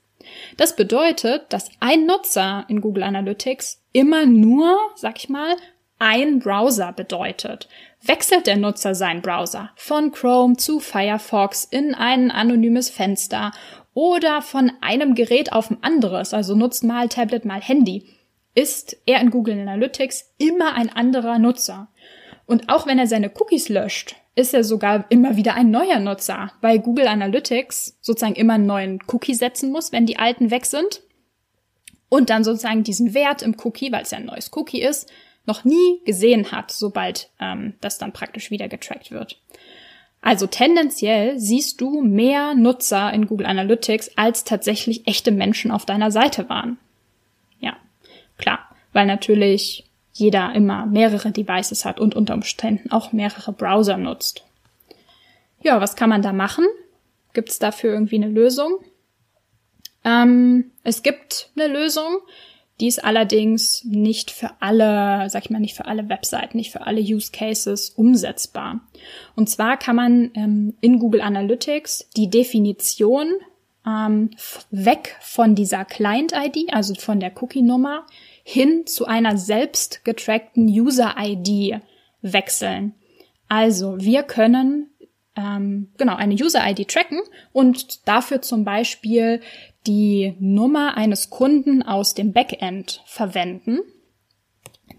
Das 0.56 0.74
bedeutet, 0.76 1.44
dass 1.50 1.70
ein 1.80 2.06
Nutzer 2.06 2.64
in 2.68 2.80
Google 2.80 3.02
Analytics 3.02 3.82
immer 3.92 4.24
nur, 4.26 4.78
sag 4.94 5.18
ich 5.18 5.28
mal, 5.28 5.56
ein 5.98 6.40
Browser 6.40 6.92
bedeutet. 6.92 7.68
Wechselt 8.02 8.46
der 8.46 8.56
Nutzer 8.56 8.94
seinen 8.94 9.22
Browser 9.22 9.70
von 9.76 10.12
Chrome 10.12 10.56
zu 10.56 10.80
Firefox 10.80 11.64
in 11.64 11.94
ein 11.94 12.30
anonymes 12.30 12.90
Fenster 12.90 13.52
oder 13.94 14.42
von 14.42 14.70
einem 14.80 15.14
Gerät 15.14 15.52
auf 15.52 15.70
ein 15.70 15.82
anderes, 15.82 16.34
also 16.34 16.54
nutzt 16.54 16.84
mal 16.84 17.08
Tablet, 17.08 17.44
mal 17.44 17.60
Handy, 17.60 18.06
ist 18.54 18.96
er 19.06 19.20
in 19.20 19.30
Google 19.30 19.58
Analytics 19.58 20.34
immer 20.38 20.74
ein 20.74 20.90
anderer 20.90 21.38
Nutzer. 21.38 21.88
Und 22.46 22.68
auch 22.68 22.86
wenn 22.86 22.98
er 22.98 23.06
seine 23.06 23.30
Cookies 23.34 23.68
löscht, 23.68 24.16
ist 24.34 24.54
er 24.54 24.64
sogar 24.64 25.06
immer 25.08 25.36
wieder 25.36 25.54
ein 25.54 25.70
neuer 25.70 25.98
Nutzer, 25.98 26.52
weil 26.60 26.78
Google 26.78 27.08
Analytics 27.08 27.98
sozusagen 28.00 28.34
immer 28.34 28.54
einen 28.54 28.66
neuen 28.66 28.98
Cookie 29.08 29.34
setzen 29.34 29.72
muss, 29.72 29.92
wenn 29.92 30.06
die 30.06 30.18
alten 30.18 30.50
weg 30.50 30.66
sind. 30.66 31.02
Und 32.08 32.30
dann 32.30 32.44
sozusagen 32.44 32.84
diesen 32.84 33.14
Wert 33.14 33.42
im 33.42 33.56
Cookie, 33.64 33.90
weil 33.90 34.02
es 34.02 34.10
ja 34.10 34.18
ein 34.18 34.26
neues 34.26 34.50
Cookie 34.54 34.82
ist, 34.82 35.10
noch 35.46 35.64
nie 35.64 36.00
gesehen 36.04 36.52
hat, 36.52 36.70
sobald 36.70 37.30
ähm, 37.40 37.74
das 37.80 37.98
dann 37.98 38.12
praktisch 38.12 38.50
wieder 38.50 38.68
getrackt 38.68 39.10
wird. 39.10 39.40
Also 40.20 40.46
tendenziell 40.46 41.38
siehst 41.38 41.80
du 41.80 42.02
mehr 42.02 42.54
Nutzer 42.54 43.12
in 43.12 43.26
Google 43.26 43.46
Analytics, 43.46 44.16
als 44.16 44.44
tatsächlich 44.44 45.06
echte 45.06 45.30
Menschen 45.30 45.70
auf 45.70 45.86
deiner 45.86 46.10
Seite 46.10 46.48
waren. 46.48 46.78
Ja, 47.60 47.76
klar, 48.36 48.58
weil 48.92 49.06
natürlich 49.06 49.84
jeder 50.12 50.52
immer 50.54 50.86
mehrere 50.86 51.30
Devices 51.30 51.84
hat 51.84 52.00
und 52.00 52.16
unter 52.16 52.34
Umständen 52.34 52.90
auch 52.90 53.12
mehrere 53.12 53.52
Browser 53.52 53.98
nutzt. 53.98 54.44
Ja, 55.62 55.80
was 55.80 55.94
kann 55.94 56.08
man 56.08 56.22
da 56.22 56.32
machen? 56.32 56.64
Gibt 57.32 57.50
es 57.50 57.58
dafür 57.58 57.92
irgendwie 57.92 58.16
eine 58.16 58.28
Lösung? 58.28 58.78
Ähm, 60.04 60.70
es 60.82 61.02
gibt 61.02 61.50
eine 61.54 61.68
Lösung, 61.68 62.18
die 62.80 62.88
ist 62.88 63.02
allerdings 63.02 63.84
nicht 63.84 64.30
für 64.30 64.50
alle, 64.60 65.30
sag 65.30 65.44
ich 65.44 65.50
mal, 65.50 65.60
nicht 65.60 65.76
für 65.76 65.86
alle 65.86 66.08
Webseiten, 66.08 66.58
nicht 66.58 66.72
für 66.72 66.86
alle 66.86 67.00
Use 67.00 67.30
Cases 67.32 67.90
umsetzbar. 67.90 68.80
Und 69.34 69.48
zwar 69.48 69.78
kann 69.78 69.96
man 69.96 70.30
ähm, 70.34 70.74
in 70.80 70.98
Google 70.98 71.22
Analytics 71.22 72.10
die 72.16 72.28
Definition 72.28 73.28
ähm, 73.86 74.30
weg 74.70 75.16
von 75.20 75.54
dieser 75.54 75.84
Client-ID, 75.84 76.72
also 76.74 76.94
von 76.94 77.18
der 77.18 77.32
Cookie-Nummer, 77.40 78.06
hin 78.42 78.86
zu 78.86 79.06
einer 79.06 79.38
selbst 79.38 80.04
getrackten 80.04 80.68
User-ID 80.68 81.80
wechseln. 82.20 82.94
Also 83.48 83.98
wir 84.00 84.22
können 84.22 84.90
ähm, 85.36 85.92
genau 85.98 86.16
eine 86.16 86.34
User-ID 86.34 86.88
tracken 86.88 87.20
und 87.52 88.08
dafür 88.08 88.42
zum 88.42 88.64
Beispiel 88.64 89.40
die 89.86 90.34
Nummer 90.40 90.96
eines 90.96 91.30
Kunden 91.30 91.82
aus 91.82 92.14
dem 92.14 92.32
Backend 92.32 93.02
verwenden, 93.06 93.80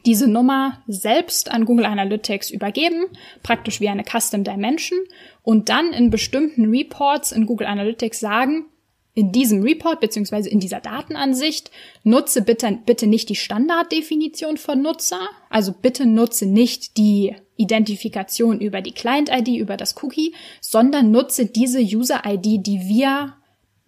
diese 0.05 0.27
Nummer 0.29 0.83
selbst 0.87 1.51
an 1.51 1.65
Google 1.65 1.85
Analytics 1.85 2.49
übergeben, 2.49 3.07
praktisch 3.43 3.81
wie 3.81 3.89
eine 3.89 4.05
Custom 4.05 4.43
Dimension, 4.43 4.99
und 5.41 5.69
dann 5.69 5.91
in 5.91 6.09
bestimmten 6.09 6.69
Reports 6.73 7.31
in 7.31 7.45
Google 7.45 7.67
Analytics 7.67 8.19
sagen, 8.19 8.67
in 9.13 9.31
diesem 9.31 9.63
Report 9.63 9.99
beziehungsweise 9.99 10.47
in 10.47 10.59
dieser 10.59 10.79
Datenansicht 10.79 11.71
nutze 12.03 12.43
bitte, 12.43 12.77
bitte 12.85 13.07
nicht 13.07 13.29
die 13.29 13.35
Standarddefinition 13.35 14.57
von 14.57 14.81
Nutzer, 14.81 15.27
also 15.49 15.73
bitte 15.73 16.05
nutze 16.05 16.45
nicht 16.45 16.97
die 16.97 17.35
Identifikation 17.57 18.59
über 18.61 18.81
die 18.81 18.93
Client-ID, 18.93 19.59
über 19.59 19.77
das 19.77 20.01
Cookie, 20.01 20.33
sondern 20.61 21.11
nutze 21.11 21.47
diese 21.47 21.81
User-ID, 21.81 22.65
die 22.65 22.81
wir 22.87 23.33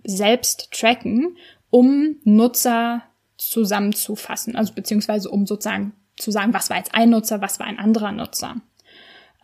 selbst 0.04 0.72
tracken, 0.72 1.38
um 1.70 2.18
Nutzer 2.24 3.04
zusammenzufassen, 3.38 4.56
also 4.56 4.74
beziehungsweise 4.74 5.30
um 5.30 5.46
sozusagen 5.46 5.94
zu 6.18 6.32
sagen, 6.32 6.54
was 6.54 6.70
war 6.70 6.78
jetzt 6.78 6.94
ein 6.94 7.10
Nutzer, 7.10 7.42
was 7.42 7.60
war 7.60 7.68
ein 7.68 7.80
anderer 7.80 8.12
Nutzer. 8.12 8.58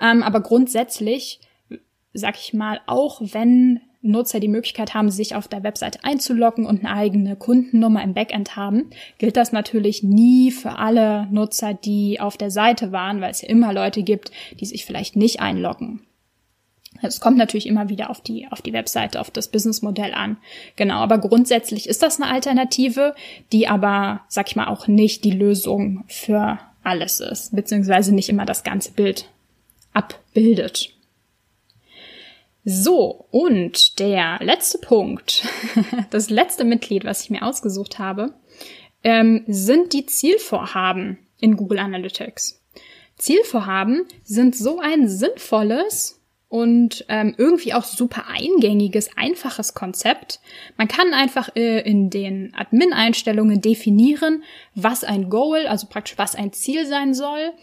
Ähm, 0.01 0.24
aber 0.24 0.41
grundsätzlich, 0.41 1.39
sag 2.13 2.36
ich 2.36 2.53
mal, 2.53 2.82
auch 2.86 3.22
wenn 3.22 3.79
Nutzer 4.05 4.39
die 4.39 4.47
Möglichkeit 4.47 4.93
haben, 4.93 5.09
sich 5.09 5.35
auf 5.35 5.47
der 5.47 5.63
Webseite 5.63 6.03
einzuloggen 6.03 6.65
und 6.65 6.85
eine 6.85 6.95
eigene 6.95 7.35
Kundennummer 7.35 8.03
im 8.03 8.13
Backend 8.13 8.55
haben, 8.55 8.89
gilt 9.17 9.38
das 9.38 9.51
natürlich 9.51 10.03
nie 10.03 10.51
für 10.51 10.77
alle 10.77 11.27
Nutzer, 11.31 11.74
die 11.74 12.19
auf 12.19 12.38
der 12.38 12.51
Seite 12.51 12.91
waren, 12.91 13.21
weil 13.21 13.31
es 13.31 13.41
ja 13.41 13.50
immer 13.50 13.74
Leute 13.74 14.03
gibt, 14.03 14.31
die 14.59 14.65
sich 14.65 14.85
vielleicht 14.85 15.15
nicht 15.15 15.39
einloggen. 15.39 16.01
Es 17.01 17.19
kommt 17.19 17.38
natürlich 17.38 17.67
immer 17.67 17.89
wieder 17.89 18.09
auf 18.09 18.21
die, 18.21 18.47
auf 18.50 18.62
die 18.62 18.74
Webseite, 18.74 19.19
auf 19.19 19.29
das 19.29 19.50
Businessmodell 19.50 20.13
an. 20.13 20.38
Genau, 20.75 20.95
aber 20.95 21.17
grundsätzlich 21.17 21.89
ist 21.89 22.01
das 22.01 22.21
eine 22.21 22.31
Alternative, 22.31 23.15
die 23.51 23.67
aber, 23.67 24.21
sag 24.27 24.47
ich 24.47 24.55
mal, 24.55 24.67
auch 24.67 24.88
nicht 24.88 25.24
die 25.24 25.31
Lösung 25.31 26.05
für 26.07 26.59
alles 26.83 27.19
ist, 27.19 27.55
beziehungsweise 27.55 28.13
nicht 28.13 28.29
immer 28.29 28.45
das 28.45 28.63
ganze 28.63 28.91
Bild 28.91 29.29
abbildet. 29.93 30.94
So, 32.67 33.27
und 33.29 34.00
der 34.00 34.39
letzte 34.41 34.79
Punkt, 34.79 35.48
das 36.10 36.31
letzte 36.31 36.63
Mitglied, 36.63 37.05
was 37.05 37.24
ich 37.24 37.29
mir 37.29 37.43
ausgesucht 37.43 38.00
habe, 38.00 38.34
ähm, 39.03 39.43
sind 39.48 39.93
die 39.93 40.07
Zielvorhaben 40.07 41.19
in 41.39 41.57
Google 41.57 41.77
Analytics. 41.77 42.63
Zielvorhaben 43.17 44.07
sind 44.24 44.55
so 44.55 44.79
ein 44.79 45.07
sinnvolles 45.07 46.19
und 46.50 47.05
ähm, 47.07 47.36
irgendwie 47.38 47.74
auch 47.74 47.84
super 47.84 48.25
eingängiges, 48.27 49.15
einfaches 49.15 49.75
Konzept. 49.75 50.39
Man 50.75 50.88
kann 50.88 51.13
einfach 51.13 51.55
äh, 51.55 51.88
in 51.88 52.10
den 52.10 52.51
Admin-Einstellungen 52.55 53.62
definieren, 53.62 54.43
was 54.74 55.03
ein 55.03 55.29
Goal, 55.29 55.67
also 55.67 55.86
praktisch 55.88 56.17
was 56.17 56.34
ein 56.34 56.51
Ziel 56.51 56.88
sein 56.88 57.13
soll 57.13 57.53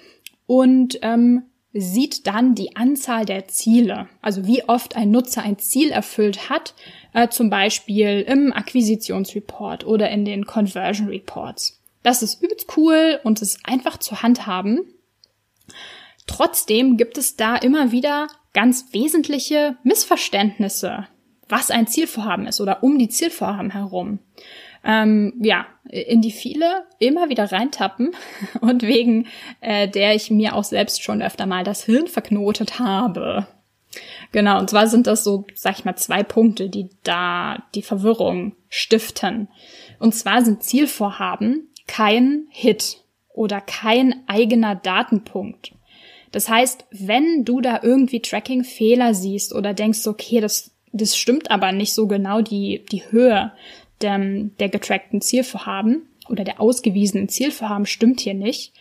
und 0.47 1.01
ähm, 1.03 1.43
sieht 1.73 2.27
dann 2.27 2.55
die 2.55 2.77
Anzahl 2.77 3.25
der 3.25 3.49
Ziele, 3.49 4.09
also 4.21 4.47
wie 4.47 4.65
oft 4.65 4.97
ein 4.97 5.11
Nutzer 5.11 5.43
ein 5.43 5.59
Ziel 5.59 5.91
erfüllt 5.91 6.51
hat, 6.51 6.75
äh, 7.15 7.29
zum 7.29 7.51
Beispiel 7.51 8.25
im 8.27 8.53
Akquisitionsreport 8.53 9.87
oder 9.87 10.11
in 10.11 10.25
den 10.25 10.45
Conversion 10.45 11.09
Reports. 11.09 11.81
Das 12.03 12.23
ist 12.23 12.43
übelst 12.43 12.77
cool 12.77 13.21
und 13.25 13.41
ist 13.41 13.61
einfach 13.65 13.97
zu 13.97 14.23
handhaben. 14.23 14.85
Trotzdem 16.27 16.97
gibt 16.97 17.17
es 17.17 17.37
da 17.37 17.57
immer 17.57 17.93
wieder 17.93 18.29
ganz 18.53 18.93
wesentliche 18.93 19.77
Missverständnisse, 19.83 21.07
was 21.49 21.71
ein 21.71 21.87
Zielvorhaben 21.87 22.47
ist 22.47 22.61
oder 22.61 22.83
um 22.83 22.99
die 22.99 23.09
Zielvorhaben 23.09 23.71
herum. 23.71 24.19
Ähm, 24.85 25.35
ja, 25.41 25.67
in 25.89 26.23
die 26.23 26.33
viele 26.33 26.85
immer 26.99 27.29
wieder 27.29 27.53
reintappen 27.53 28.13
und 28.61 28.83
wegen 28.83 29.27
äh, 29.61 29.89
der 29.89 30.15
ich 30.15 30.31
mir 30.31 30.55
auch 30.55 30.65
selbst 30.65 31.03
schon 31.03 31.23
öfter 31.23 31.47
mal 31.47 31.65
das 31.65 31.85
Hirn 31.85 32.09
verknotet 32.09 32.79
habe. 32.79 33.47
Genau, 34.33 34.59
und 34.59 34.71
zwar 34.71 34.87
sind 34.87 35.07
das 35.07 35.23
so, 35.23 35.45
sag 35.55 35.79
ich 35.79 35.85
mal, 35.85 35.97
zwei 35.97 36.23
Punkte, 36.23 36.71
die 36.71 36.89
da 37.03 37.63
die 37.75 37.83
Verwirrung 37.83 38.57
stiften. 38.71 39.49
Und 39.99 40.15
zwar 40.15 40.43
sind 40.43 40.63
Zielvorhaben 40.63 41.69
kein 41.87 42.47
Hit 42.51 43.03
oder 43.29 43.61
kein 43.61 44.25
eigener 44.27 44.75
Datenpunkt. 44.75 45.73
Das 46.31 46.49
heißt, 46.49 46.87
wenn 46.91 47.45
du 47.45 47.61
da 47.61 47.81
irgendwie 47.83 48.21
Tracking-Fehler 48.21 49.13
siehst 49.13 49.55
oder 49.55 49.75
denkst, 49.75 50.07
okay, 50.07 50.41
das, 50.41 50.71
das 50.93 51.17
stimmt 51.17 51.51
aber 51.51 51.73
nicht 51.73 51.93
so 51.93 52.07
genau 52.07 52.41
die, 52.41 52.85
die 52.91 53.03
Höhe 53.11 53.53
der, 54.03 54.19
der 54.19 54.69
getrackten 54.69 55.21
Zielvorhaben 55.21 56.09
oder 56.29 56.45
der 56.45 56.61
ausgewiesenen 56.61 57.29
Zielvorhaben 57.29 57.87
stimmt 57.87 58.21
hier 58.21 58.35
nicht, 58.35 58.75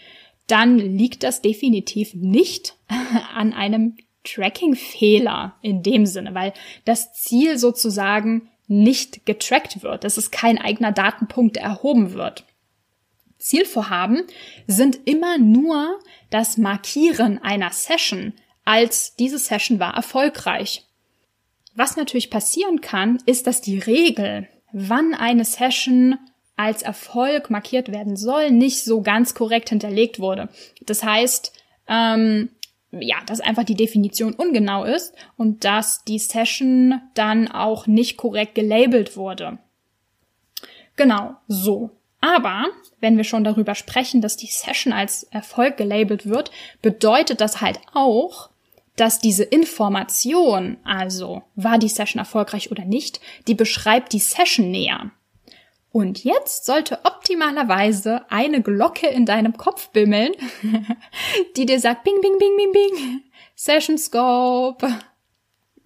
dann 0.48 0.78
liegt 0.78 1.24
das 1.24 1.42
definitiv 1.42 2.14
nicht 2.14 2.76
an 3.36 3.54
einem 3.54 3.98
Tracking-Fehler 4.24 5.56
in 5.62 5.82
dem 5.82 6.06
Sinne, 6.06 6.36
weil 6.36 6.54
das 6.86 7.14
Ziel 7.14 7.58
sozusagen 7.58 8.50
nicht 8.68 9.26
getrackt 9.26 9.84
wird. 9.84 10.04
Das 10.04 10.18
ist 10.18 10.32
kein 10.32 10.58
eigener 10.58 10.92
Datenpunkt, 10.92 11.58
erhoben 11.58 12.14
wird. 12.14 12.46
Zielvorhaben 13.40 14.24
sind 14.68 15.00
immer 15.06 15.40
nur 15.40 16.00
das 16.30 16.58
Markieren 16.58 17.40
einer 17.40 17.72
Session 17.72 18.34
als 18.66 19.16
diese 19.16 19.38
Session 19.38 19.80
war 19.80 19.96
erfolgreich. 19.96 20.86
Was 21.74 21.96
natürlich 21.96 22.30
passieren 22.30 22.82
kann, 22.82 23.22
ist, 23.26 23.48
dass 23.48 23.62
die 23.62 23.80
Regel, 23.80 24.48
wann 24.74 25.14
eine 25.14 25.46
Session 25.46 26.18
als 26.56 26.82
Erfolg 26.82 27.50
markiert 27.50 27.92
werden 27.92 28.16
soll, 28.16 28.52
nicht 28.52 28.84
so 28.84 29.02
ganz 29.02 29.34
korrekt 29.34 29.70
hinterlegt 29.70 30.20
wurde. 30.20 30.50
Das 30.86 31.04
heißt, 31.04 31.54
ähm, 31.88 32.50
ja, 32.92 33.18
dass 33.26 33.40
einfach 33.40 33.64
die 33.64 33.76
Definition 33.76 34.34
ungenau 34.34 34.84
ist 34.84 35.14
und 35.38 35.64
dass 35.64 36.04
die 36.04 36.20
Session 36.20 37.02
dann 37.14 37.48
auch 37.48 37.88
nicht 37.88 38.18
korrekt 38.18 38.56
gelabelt 38.56 39.16
wurde. 39.16 39.60
Genau, 40.98 41.36
so. 41.48 41.92
Aber 42.20 42.66
wenn 43.00 43.18
wir 43.18 43.24
schon 43.24 43.44
darüber 43.44 43.74
sprechen, 43.74 44.22
dass 44.22 44.38
die 44.38 44.48
Session 44.48 44.94
als 44.94 45.24
Erfolg 45.24 45.78
gelabelt 45.78 46.28
wird, 46.28 46.52
bedeutet 46.84 47.42
das 47.42 47.62
halt 47.62 47.80
auch, 47.94 48.51
dass 49.02 49.18
diese 49.18 49.44
Information, 49.44 50.78
also 50.84 51.42
war 51.56 51.80
die 51.80 51.90
Session 51.90 52.20
erfolgreich 52.20 52.70
oder 52.70 52.86
nicht, 52.86 53.20
die 53.48 53.56
beschreibt 53.56 54.14
die 54.14 54.20
Session 54.20 54.70
näher. 54.70 55.10
Und 55.92 56.24
jetzt 56.24 56.66
sollte 56.66 57.00
optimalerweise 57.04 58.30
eine 58.30 58.62
Glocke 58.62 59.08
in 59.08 59.26
deinem 59.26 59.58
Kopf 59.58 59.90
bimmeln, 59.90 60.34
die 61.58 61.66
dir 61.66 61.80
sagt, 61.80 62.04
bing, 62.04 62.22
bing, 62.22 62.38
bing, 62.38 62.56
bing, 62.56 62.72
bing, 62.72 63.24
Session 63.56 63.98
Scope. 63.98 64.88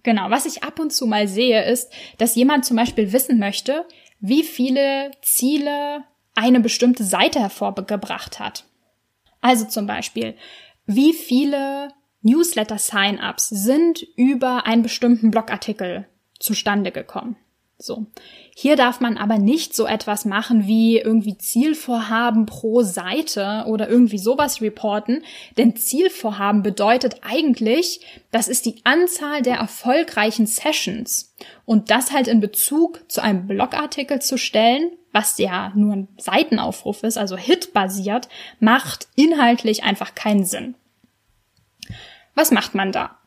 Genau, 0.02 0.28
was 0.28 0.44
ich 0.44 0.62
ab 0.62 0.78
und 0.78 0.92
zu 0.92 1.06
mal 1.06 1.26
sehe, 1.26 1.64
ist, 1.64 1.90
dass 2.18 2.36
jemand 2.36 2.66
zum 2.66 2.76
Beispiel 2.76 3.14
wissen 3.14 3.38
möchte, 3.38 3.86
wie 4.20 4.42
viele 4.42 5.10
Ziele 5.22 6.04
eine 6.34 6.60
bestimmte 6.60 7.02
Seite 7.02 7.40
hervorgebracht 7.40 8.40
hat. 8.40 8.64
Also 9.40 9.64
zum 9.64 9.86
Beispiel, 9.86 10.36
wie 10.84 11.14
viele 11.14 11.88
Newsletter-Sign-ups 12.22 13.48
sind 13.48 14.02
über 14.16 14.66
einen 14.66 14.82
bestimmten 14.82 15.30
Blogartikel 15.30 16.06
zustande 16.38 16.92
gekommen. 16.92 17.36
So. 17.78 18.06
Hier 18.54 18.74
darf 18.74 19.00
man 19.00 19.18
aber 19.18 19.36
nicht 19.36 19.76
so 19.76 19.86
etwas 19.86 20.24
machen 20.24 20.66
wie 20.66 20.98
irgendwie 20.98 21.36
Zielvorhaben 21.36 22.46
pro 22.46 22.82
Seite 22.82 23.64
oder 23.66 23.86
irgendwie 23.86 24.16
sowas 24.16 24.62
reporten, 24.62 25.22
denn 25.58 25.76
Zielvorhaben 25.76 26.62
bedeutet 26.62 27.20
eigentlich, 27.22 28.00
das 28.30 28.48
ist 28.48 28.64
die 28.64 28.80
Anzahl 28.84 29.42
der 29.42 29.56
erfolgreichen 29.56 30.46
Sessions 30.46 31.34
und 31.66 31.90
das 31.90 32.12
halt 32.12 32.28
in 32.28 32.40
Bezug 32.40 33.02
zu 33.08 33.20
einem 33.22 33.46
Blogartikel 33.46 34.22
zu 34.22 34.38
stellen, 34.38 34.92
was 35.12 35.36
ja 35.36 35.70
nur 35.74 35.92
ein 35.92 36.08
Seitenaufruf 36.16 37.02
ist, 37.02 37.18
also 37.18 37.36
Hit-basiert, 37.36 38.28
macht 38.58 39.08
inhaltlich 39.16 39.84
einfach 39.84 40.14
keinen 40.14 40.44
Sinn. 40.46 40.76
Was 42.36 42.52
macht 42.52 42.76
man 42.76 42.92
da? 42.92 43.18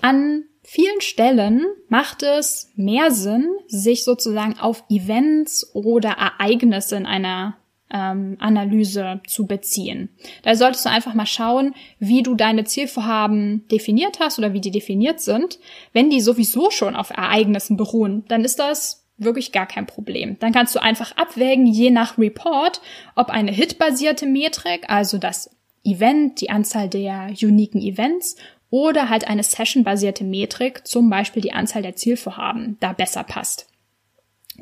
An 0.00 0.44
vielen 0.62 1.00
Stellen 1.00 1.66
macht 1.88 2.24
es 2.24 2.72
mehr 2.74 3.10
Sinn, 3.10 3.46
sich 3.68 4.02
sozusagen 4.04 4.58
auf 4.58 4.84
Events 4.88 5.70
oder 5.74 6.10
Ereignisse 6.10 6.96
in 6.96 7.06
einer 7.06 7.56
ähm, 7.90 8.36
Analyse 8.38 9.20
zu 9.26 9.46
beziehen. 9.46 10.08
Da 10.42 10.54
solltest 10.54 10.84
du 10.84 10.90
einfach 10.90 11.14
mal 11.14 11.26
schauen, 11.26 11.74
wie 11.98 12.22
du 12.22 12.34
deine 12.34 12.64
Zielvorhaben 12.64 13.66
definiert 13.68 14.18
hast 14.20 14.38
oder 14.38 14.52
wie 14.52 14.60
die 14.60 14.70
definiert 14.70 15.20
sind. 15.20 15.58
Wenn 15.92 16.10
die 16.10 16.20
sowieso 16.20 16.70
schon 16.70 16.96
auf 16.96 17.10
Ereignissen 17.10 17.76
beruhen, 17.76 18.24
dann 18.28 18.44
ist 18.44 18.58
das 18.58 19.06
wirklich 19.16 19.52
gar 19.52 19.66
kein 19.66 19.86
Problem. 19.86 20.38
Dann 20.38 20.52
kannst 20.52 20.74
du 20.74 20.82
einfach 20.82 21.16
abwägen, 21.16 21.66
je 21.66 21.90
nach 21.90 22.18
Report, 22.18 22.80
ob 23.16 23.30
eine 23.30 23.50
hitbasierte 23.50 24.26
Metrik, 24.26 24.88
also 24.88 25.18
das 25.18 25.50
Event, 25.84 26.40
die 26.40 26.50
Anzahl 26.50 26.88
der 26.88 27.32
uniken 27.40 27.80
Events 27.80 28.36
oder 28.70 29.08
halt 29.08 29.26
eine 29.28 29.42
session-basierte 29.42 30.24
Metrik, 30.24 30.86
zum 30.86 31.08
Beispiel 31.08 31.42
die 31.42 31.52
Anzahl 31.52 31.82
der 31.82 31.96
Zielvorhaben, 31.96 32.76
da 32.80 32.92
besser 32.92 33.24
passt. 33.24 33.68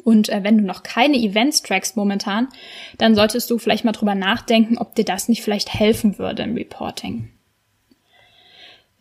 Und 0.04 0.28
äh, 0.28 0.44
wenn 0.44 0.58
du 0.58 0.64
noch 0.64 0.82
keine 0.82 1.16
Events 1.16 1.62
trackst 1.62 1.96
momentan, 1.96 2.48
dann 2.98 3.14
solltest 3.14 3.50
du 3.50 3.58
vielleicht 3.58 3.84
mal 3.84 3.92
drüber 3.92 4.14
nachdenken, 4.14 4.78
ob 4.78 4.94
dir 4.94 5.04
das 5.04 5.28
nicht 5.28 5.42
vielleicht 5.42 5.72
helfen 5.72 6.18
würde 6.18 6.42
im 6.42 6.54
Reporting. 6.54 7.30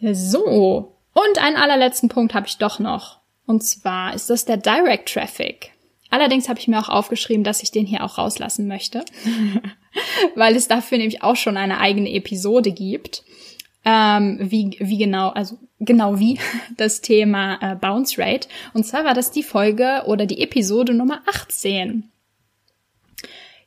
So, 0.02 0.96
und 1.14 1.40
einen 1.42 1.56
allerletzten 1.56 2.10
Punkt 2.10 2.34
habe 2.34 2.48
ich 2.48 2.58
doch 2.58 2.80
noch. 2.80 3.20
Und 3.46 3.64
zwar 3.64 4.14
ist 4.14 4.30
das 4.30 4.46
der 4.46 4.58
Direct 4.58 5.14
Traffic. 5.14 5.72
Allerdings 6.16 6.48
habe 6.48 6.62
ich 6.62 6.70
mir 6.70 6.80
auch 6.80 6.88
aufgeschrieben, 6.88 7.44
dass 7.44 7.62
ich 7.62 7.72
den 7.72 7.86
hier 7.86 8.02
auch 8.02 8.18
rauslassen 8.18 8.70
möchte, 8.70 9.04
weil 10.36 10.56
es 10.56 10.70
dafür 10.70 10.98
nämlich 10.98 11.24
auch 11.24 11.36
schon 11.36 11.58
eine 11.58 11.82
eigene 11.82 12.10
Episode 12.10 12.72
gibt 12.72 13.26
ähm, 13.84 14.38
wie, 14.40 14.78
wie 14.80 14.98
genau, 14.98 15.32
also 15.32 15.60
genau 15.82 16.18
wie 16.18 16.40
das 16.78 17.02
Thema 17.02 17.60
äh, 17.62 17.76
Bounce 17.76 18.18
Rate. 18.18 18.48
Und 18.74 18.86
zwar 18.86 19.04
war 19.04 19.14
das 19.14 19.32
die 19.32 19.44
Folge 19.44 20.04
oder 20.06 20.26
die 20.26 20.42
Episode 20.42 20.94
Nummer 20.94 21.22
18. 21.28 22.10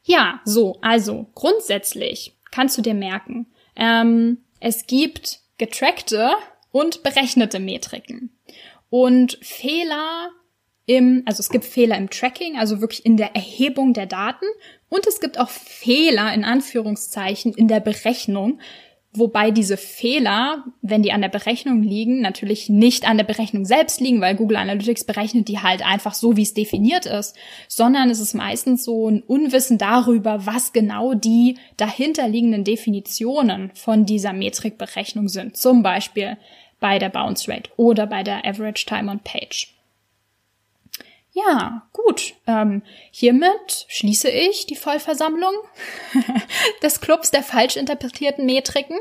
Ja, 0.05 0.41
so, 0.47 0.79
also 0.81 1.27
grundsätzlich 1.35 2.35
kannst 2.51 2.79
du 2.79 2.83
dir 2.83 2.95
merken, 2.95 3.45
ähm, 3.77 4.39
es 4.59 4.87
gibt 4.87 5.41
getrackte 5.59 6.31
und 6.73 7.03
berechnete 7.03 7.61
Metriken. 7.61 8.31
Und 8.89 9.39
Fehler 9.43 10.31
im, 10.89 11.23
also 11.27 11.41
es 11.41 11.51
gibt 11.51 11.65
Fehler 11.65 11.97
im 11.97 12.11
Tracking, 12.11 12.57
also 12.57 12.81
wirklich 12.81 13.05
in 13.05 13.17
der 13.17 13.37
Erhebung 13.37 13.93
der 13.93 14.07
Daten. 14.07 14.47
Und 14.89 15.07
es 15.07 15.21
gibt 15.21 15.39
auch 15.39 15.51
Fehler 15.51 16.33
in 16.33 16.45
Anführungszeichen 16.45 17.53
in 17.53 17.69
der 17.69 17.81
Berechnung, 17.81 18.59
Wobei 19.15 19.51
diese 19.51 19.79
Fehler, 19.79 20.65
wenn 20.83 21.03
die 21.03 21.13
an 21.13 21.23
der 21.23 21.31
Berechnung 21.31 21.83
liegen, 21.83 22.21
natürlich 22.21 22.69
nicht 22.69 23.09
an 23.09 23.17
der 23.17 23.25
Berechnung 23.25 23.65
selbst 23.65 24.01
liegen, 24.01 24.21
weil 24.21 24.37
Google 24.37 24.59
Analytics 24.59 25.05
berechnet 25.05 25.49
die 25.49 25.61
halt 25.61 25.85
einfach 25.85 26.13
so, 26.13 26.37
wie 26.37 26.43
es 26.43 26.53
definiert 26.53 27.07
ist, 27.07 27.35
sondern 27.69 28.11
es 28.11 28.21
ist 28.21 28.35
meistens 28.35 28.85
so 28.85 29.09
ein 29.09 29.23
Unwissen 29.23 29.79
darüber, 29.79 30.45
was 30.45 30.75
genau 30.75 31.15
die 31.15 31.57
dahinterliegenden 31.79 32.65
Definitionen 32.65 33.71
von 33.75 34.05
dieser 34.05 34.35
Metrikberechnung 34.35 35.29
sind. 35.29 35.57
Zum 35.57 35.83
Beispiel 35.83 36.37
bei 36.79 36.99
der 36.99 37.09
Bounce 37.09 37.51
Rate 37.51 37.71
oder 37.77 38.07
bei 38.07 38.23
der 38.23 38.45
Average 38.47 38.85
Time 38.87 39.11
on 39.11 39.21
Page. 39.21 39.78
Ja, 41.39 41.89
gut. 41.93 42.35
Ähm, 42.47 42.83
hiermit 43.11 43.87
schließe 43.89 44.29
ich 44.31 44.67
die 44.67 44.77
Vollversammlung 44.77 45.53
des 46.83 47.01
Clubs 47.01 47.31
der 47.31 47.43
falsch 47.43 47.77
interpretierten 47.77 48.47
Metriken. 48.47 48.99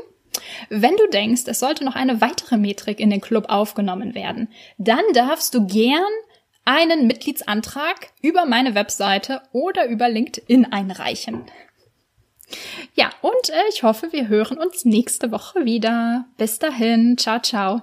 Wenn 0.68 0.96
du 0.96 1.08
denkst, 1.08 1.42
es 1.46 1.58
sollte 1.58 1.84
noch 1.84 1.94
eine 1.94 2.20
weitere 2.20 2.56
Metrik 2.56 3.00
in 3.00 3.10
den 3.10 3.20
Club 3.20 3.46
aufgenommen 3.48 4.14
werden, 4.14 4.48
dann 4.76 5.02
darfst 5.14 5.54
du 5.54 5.66
gern 5.66 6.02
einen 6.64 7.06
Mitgliedsantrag 7.06 8.12
über 8.22 8.44
meine 8.44 8.74
Webseite 8.74 9.42
oder 9.52 9.86
über 9.86 10.08
LinkedIn 10.08 10.66
einreichen. 10.66 11.46
Ja, 12.94 13.10
und 13.20 13.50
äh, 13.50 13.68
ich 13.70 13.82
hoffe, 13.82 14.12
wir 14.12 14.28
hören 14.28 14.58
uns 14.58 14.84
nächste 14.84 15.32
Woche 15.32 15.64
wieder. 15.64 16.26
Bis 16.36 16.58
dahin, 16.58 17.16
ciao, 17.18 17.40
ciao. 17.40 17.82